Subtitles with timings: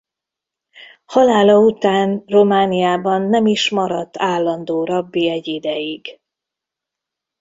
[1.05, 6.19] Halála után Romániában nem is maradt állandó rabbi egy ideig.